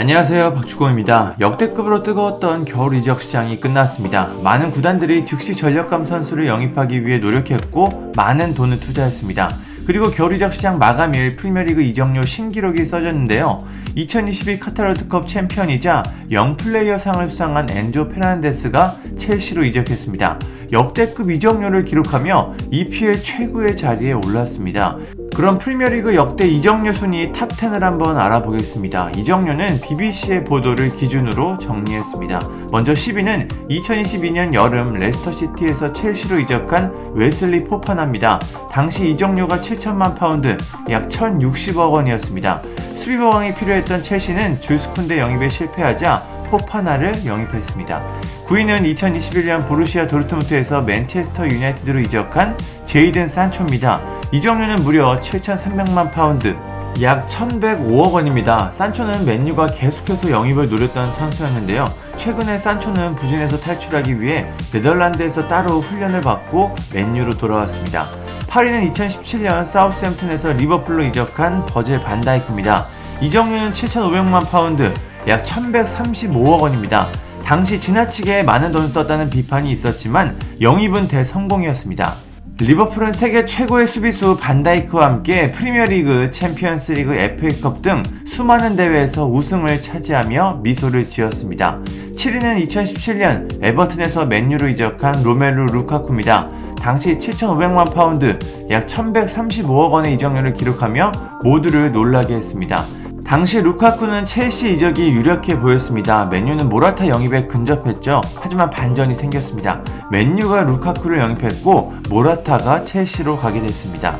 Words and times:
안녕하세요 0.00 0.54
박주공입니다. 0.54 1.34
역대급으로 1.40 2.04
뜨거웠던 2.04 2.66
겨울 2.66 2.94
이적 2.94 3.20
시장이 3.20 3.58
끝났습니다. 3.58 4.28
많은 4.44 4.70
구단들이 4.70 5.26
즉시 5.26 5.56
전력감 5.56 6.06
선수를 6.06 6.46
영입하기 6.46 7.04
위해 7.04 7.18
노력했고 7.18 8.12
많은 8.14 8.54
돈을 8.54 8.78
투자했습니다. 8.78 9.50
그리고 9.88 10.08
겨울 10.08 10.34
이적 10.34 10.54
시장 10.54 10.78
마감일 10.78 11.34
프리미어리그 11.34 11.82
이적료 11.82 12.22
신기록이 12.22 12.86
써졌는데요. 12.86 13.58
2022 13.96 14.60
카타르 14.60 14.90
월드컵 14.90 15.28
챔피언이자 15.28 16.04
영플레이어 16.30 17.00
상을 17.00 17.28
수상한 17.28 17.68
엔조 17.68 18.10
페란데스가 18.10 18.98
첼시로 19.18 19.64
이적했습니다. 19.64 20.38
역대급 20.70 21.28
이적료를 21.28 21.84
기록하며 21.84 22.54
EPL 22.70 23.20
최고의 23.20 23.76
자리에 23.76 24.12
올랐습니다. 24.12 24.96
그럼 25.38 25.56
프리미어리그 25.56 26.16
역대 26.16 26.48
이적료 26.48 26.92
순위 26.92 27.30
탑10을 27.30 27.78
한번 27.78 28.18
알아보겠습니다. 28.18 29.10
이적료는 29.10 29.80
BBC의 29.82 30.44
보도를 30.44 30.92
기준으로 30.96 31.58
정리했습니다. 31.58 32.40
먼저 32.72 32.92
10위는 32.92 33.68
2022년 33.70 34.52
여름 34.52 34.94
레스터시티에서 34.94 35.92
첼시로 35.92 36.40
이적한 36.40 37.12
웨슬리 37.14 37.64
포파나입니다. 37.66 38.40
당시 38.68 39.10
이적료가 39.10 39.58
7천만 39.58 40.18
파운드, 40.18 40.56
약 40.90 41.08
1,060억 41.08 41.92
원이었습니다. 41.92 42.60
수비 42.96 43.16
보강이 43.16 43.54
필요했던 43.54 44.02
첼시는 44.02 44.60
줄스 44.60 44.92
쿤데 44.92 45.18
영입에 45.18 45.48
실패하자 45.48 46.37
포파나를 46.50 47.24
영입했습니다. 47.24 48.02
9위는 48.46 48.94
2021년 48.94 49.66
보루시아 49.68 50.08
도르트문트에서 50.08 50.82
맨체스터 50.82 51.46
유나이티드로 51.46 52.00
이적한 52.00 52.56
제이든 52.86 53.28
산초입니다. 53.28 54.00
이적료는 54.32 54.76
무려 54.82 55.20
7,300만 55.20 56.12
파운드, 56.12 56.56
약 57.02 57.28
1,105억 57.28 58.12
원입니다. 58.12 58.70
산초는 58.72 59.24
맨유가 59.24 59.66
계속해서 59.68 60.30
영입을 60.30 60.68
노렸던 60.68 61.12
선수였는데요. 61.12 61.86
최근에 62.16 62.58
산초는 62.58 63.14
부진에서 63.14 63.58
탈출하기 63.58 64.20
위해 64.20 64.50
네덜란드에서 64.72 65.46
따로 65.46 65.80
훈련을 65.80 66.20
받고 66.22 66.74
맨유로 66.92 67.34
돌아왔습니다. 67.38 68.10
8위는 68.48 68.92
2017년 68.92 69.64
사우스햄튼에서 69.64 70.52
리버풀로 70.54 71.04
이적한 71.04 71.66
버젤 71.66 72.02
반다이크입니다. 72.02 72.86
이적료는 73.20 73.72
7,500만 73.72 74.50
파운드, 74.50 74.92
약 75.28 75.44
1,135억 75.44 76.62
원입니다. 76.62 77.08
당시 77.44 77.78
지나치게 77.78 78.44
많은 78.44 78.72
돈을 78.72 78.88
썼다는 78.88 79.28
비판이 79.28 79.70
있었지만 79.70 80.38
영입은 80.62 81.06
대성공이었습니다. 81.06 82.14
리버풀은 82.60 83.12
세계 83.12 83.44
최고의 83.44 83.86
수비수 83.86 84.38
반다이크와 84.40 85.04
함께 85.04 85.52
프리미어리그, 85.52 86.30
챔피언스리그, 86.30 87.12
FA컵 87.14 87.82
등 87.82 88.02
수많은 88.26 88.74
대회에서 88.74 89.26
우승을 89.26 89.82
차지하며 89.82 90.60
미소를 90.62 91.04
지었습니다. 91.04 91.76
7위는 92.16 92.66
2017년 92.66 93.62
에버튼에서 93.62 94.24
맨유로 94.24 94.68
이적한 94.68 95.22
로멜루 95.22 95.66
루카쿠입니다. 95.66 96.48
당시 96.80 97.18
7,500만 97.18 97.92
파운드, 97.92 98.38
약 98.70 98.86
1,135억 98.86 99.90
원의 99.90 100.14
이적료를 100.14 100.54
기록하며 100.54 101.12
모두를 101.44 101.92
놀라게 101.92 102.34
했습니다. 102.34 102.82
당시 103.28 103.60
루카쿠는 103.60 104.24
첼시 104.24 104.72
이적이 104.72 105.10
유력해 105.10 105.60
보였습니다. 105.60 106.24
맨유는 106.24 106.70
모라타 106.70 107.08
영입에 107.08 107.46
근접했죠. 107.46 108.22
하지만 108.40 108.70
반전이 108.70 109.14
생겼습니다. 109.14 109.82
맨유가 110.10 110.62
루카쿠를 110.62 111.18
영입했고 111.18 111.92
모라타가 112.08 112.84
첼시로 112.84 113.36
가게 113.36 113.60
됐습니다. 113.60 114.16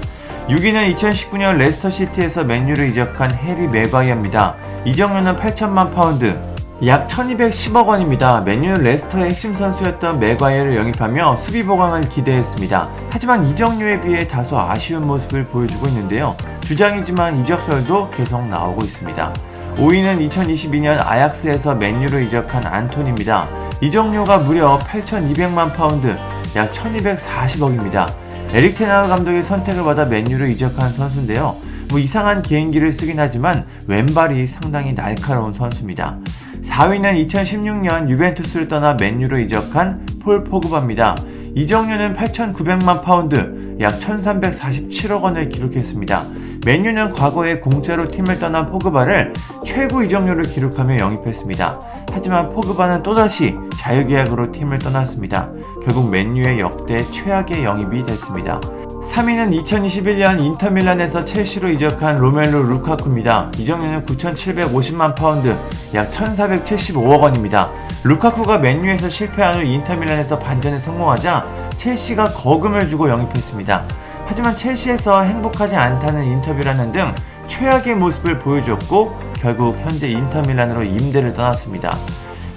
6위는 0.48 0.94
2019년 0.94 1.56
레스터 1.56 1.88
시티에서 1.88 2.44
맨유로 2.44 2.90
이적한 2.90 3.32
해리 3.32 3.66
맥과이어입니다. 3.66 4.56
이적료는 4.84 5.36
8천만 5.36 5.90
파운드, 5.90 6.38
약 6.86 7.08
1210억 7.08 7.88
원입니다. 7.88 8.40
맨유는 8.42 8.84
레스터의 8.84 9.30
핵심 9.30 9.56
선수였던 9.56 10.20
맥과이어를 10.20 10.76
영입하며 10.76 11.36
수비 11.36 11.64
보강을 11.64 12.08
기대했습니다. 12.08 12.88
하지만 13.10 13.44
이적료에 13.48 14.00
비해 14.00 14.28
다소 14.28 14.56
아쉬운 14.56 15.04
모습을 15.04 15.44
보여주고 15.46 15.88
있는데요. 15.88 16.36
주장이지만 16.60 17.40
이적설도 17.40 18.10
계속 18.10 18.46
나오고 18.46 18.84
있습니다. 18.84 19.32
5위는 19.76 20.30
2022년 20.30 21.04
아약스에서 21.04 21.74
맨유로 21.74 22.20
이적한 22.20 22.64
안토니입니다. 22.64 23.48
이적료가 23.80 24.38
무려 24.38 24.78
8,200만 24.78 25.74
파운드, 25.74 26.16
약 26.54 26.70
1,240억입니다. 26.70 28.08
에릭 28.52 28.78
텐하흐 28.78 29.08
감독의 29.08 29.42
선택을 29.42 29.82
받아 29.82 30.04
맨유로 30.04 30.46
이적한 30.46 30.92
선수인데요. 30.92 31.56
뭐 31.90 31.98
이상한 31.98 32.42
개인기를 32.42 32.92
쓰긴 32.92 33.18
하지만 33.18 33.66
왼발이 33.86 34.46
상당히 34.46 34.94
날카로운 34.94 35.52
선수입니다. 35.52 36.18
4위는 36.62 37.26
2016년 37.26 38.08
유벤투스를 38.10 38.68
떠나 38.68 38.94
맨유로 38.94 39.38
이적한 39.40 40.06
폴 40.22 40.44
포그바입니다. 40.44 41.16
이적료는 41.54 42.14
8,900만 42.14 43.02
파운드, 43.02 43.76
약 43.80 43.98
1,347억 44.00 45.22
원을 45.22 45.48
기록했습니다. 45.48 46.26
맨유는 46.66 47.12
과거에 47.14 47.60
공짜로 47.60 48.10
팀을 48.10 48.38
떠난 48.38 48.70
포그바를 48.70 49.32
최고 49.64 50.02
이적료를 50.02 50.44
기록하며 50.44 50.98
영입했습니다. 50.98 51.80
하지만 52.12 52.52
포그바는 52.52 53.02
또다시 53.02 53.56
자유계약으로 53.78 54.52
팀을 54.52 54.78
떠났습니다. 54.78 55.50
결국 55.84 56.10
맨유의 56.10 56.60
역대 56.60 56.98
최악의 56.98 57.64
영입이 57.64 58.04
됐습니다. 58.04 58.60
3위는 59.08 59.64
2021년 59.64 60.38
인터밀란에서 60.38 61.24
첼시로 61.24 61.70
이적한 61.70 62.16
로멜로 62.16 62.62
루카쿠입니다. 62.62 63.50
이적료는 63.56 64.04
9,750만 64.04 65.16
파운드, 65.16 65.56
약 65.94 66.10
1,475억 66.10 67.20
원입니다. 67.20 67.70
루카쿠가 68.04 68.58
맨유에서 68.58 69.08
실패한 69.08 69.56
후 69.56 69.62
인터밀란에서 69.62 70.38
반전에 70.38 70.78
성공하자 70.78 71.44
첼시가 71.76 72.26
거금을 72.26 72.88
주고 72.88 73.08
영입했습니다. 73.08 73.84
하지만 74.26 74.54
첼시에서 74.54 75.22
행복하지 75.22 75.74
않다는 75.74 76.24
인터뷰를 76.24 76.70
하는 76.70 76.92
등 76.92 77.14
최악의 77.48 77.96
모습을 77.96 78.38
보여줬고 78.38 79.18
결국 79.40 79.78
현재 79.78 80.08
인터밀란으로 80.08 80.84
임대를 80.84 81.32
떠났습니다. 81.32 81.96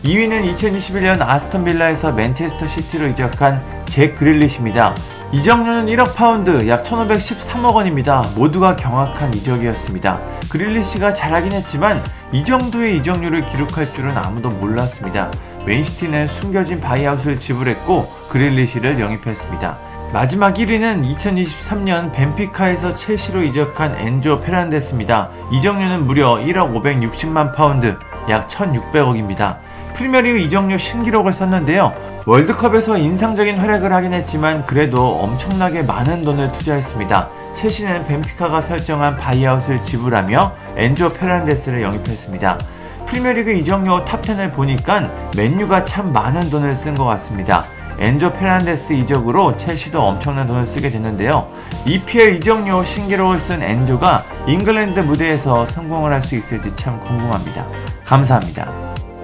2위는 0.03 0.53
2021년 0.55 1.21
아스톤 1.21 1.63
빌라에서 1.63 2.11
맨체스터 2.11 2.67
시티로 2.67 3.07
이적한 3.07 3.61
잭 3.85 4.17
그릴리시입니다. 4.17 4.93
이적료는 5.33 5.85
1억 5.85 6.13
파운드, 6.13 6.67
약 6.67 6.83
1513억 6.83 7.73
원입니다. 7.73 8.21
모두가 8.35 8.75
경악한 8.75 9.33
이적이었습니다. 9.33 10.19
그릴리시가 10.49 11.13
잘하긴 11.13 11.53
했지만 11.53 12.03
이 12.33 12.43
정도의 12.43 12.97
이적료를 12.97 13.47
기록할 13.47 13.93
줄은 13.93 14.17
아무도 14.17 14.49
몰랐습니다. 14.49 15.31
맨시티는 15.65 16.27
숨겨진 16.27 16.81
바이아웃을 16.81 17.39
지불했고 17.39 18.11
그릴리시를 18.27 18.99
영입했습니다. 18.99 19.77
마지막 20.11 20.55
1위는 20.55 21.09
2023년 21.15 22.11
벤피카에서 22.11 22.95
첼시로 22.95 23.41
이적한 23.41 23.99
엔조 23.99 24.41
페르난데스입니다. 24.41 25.29
이적료는 25.53 26.07
무려 26.07 26.35
1억 26.35 26.73
560만 26.73 27.55
파운드, 27.55 27.97
약 28.29 28.49
1600억입니다. 28.49 29.59
프리미어리그 29.95 30.39
이적료 30.39 30.77
신기록을 30.77 31.33
썼는데요. 31.33 32.10
월드컵에서 32.25 32.97
인상적인 32.97 33.57
활약을 33.57 33.91
하긴 33.91 34.13
했지만 34.13 34.63
그래도 34.65 35.19
엄청나게 35.21 35.81
많은 35.83 36.23
돈을 36.23 36.51
투자했습니다. 36.53 37.29
첼시는 37.55 38.05
벤피카가 38.05 38.61
설정한 38.61 39.17
바이아웃을 39.17 39.83
지불하며 39.83 40.53
엔조 40.75 41.13
페르난데스를 41.13 41.81
영입했습니다. 41.81 42.59
프리미어리그 43.07 43.51
이적료 43.51 44.05
탑10을 44.05 44.51
보니까 44.51 45.11
맨유가 45.35 45.83
참 45.83 46.13
많은 46.13 46.49
돈을 46.49 46.75
쓴 46.75 46.93
것 46.93 47.05
같습니다. 47.05 47.65
엔조 47.99 48.31
페란데스 48.31 48.93
이적으로 48.93 49.57
첼시도 49.57 50.01
엄청난 50.01 50.47
돈을 50.47 50.65
쓰게 50.65 50.89
됐는데요. 50.91 51.47
EPL 51.85 52.35
이적료 52.35 52.83
신기록을 52.85 53.39
쓴 53.39 53.61
엔조가 53.61 54.23
잉글랜드 54.47 55.01
무대에서 55.01 55.65
성공을 55.65 56.13
할 56.13 56.21
수 56.23 56.35
있을지 56.35 56.71
참 56.75 56.99
궁금합니다. 56.99 57.65
감사합니다. 58.05 58.90